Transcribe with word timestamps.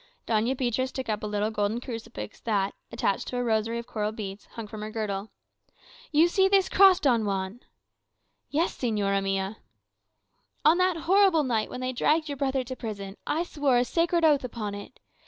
Doña 0.27 0.57
Beatriz 0.57 0.91
took 0.91 1.09
up 1.09 1.21
a 1.21 1.27
little 1.27 1.51
golden 1.51 1.79
crucifiz 1.79 2.41
that, 2.45 2.73
attached 2.91 3.27
to 3.27 3.37
a 3.37 3.43
rosary 3.43 3.77
of 3.77 3.85
coral 3.85 4.11
beads, 4.11 4.47
hung 4.53 4.65
from 4.65 4.81
her 4.81 4.89
girdle. 4.89 5.29
"You 6.11 6.27
see 6.27 6.47
this 6.47 6.69
cross, 6.69 6.99
Don 6.99 7.23
Juan?" 7.23 7.59
"Yes, 8.49 8.75
señora 8.75 9.21
mia." 9.21 9.57
"On 10.65 10.79
that 10.79 10.97
horrible 11.05 11.43
night 11.43 11.69
when 11.69 11.81
they 11.81 11.93
dragged 11.93 12.29
your 12.29 12.37
brother 12.37 12.63
to 12.63 12.75
prison, 12.75 13.15
I 13.27 13.43
swore 13.43 13.77
a 13.77 13.85
sacred 13.85 14.25
oath 14.25 14.43
upon 14.43 14.73
it. 14.73 14.99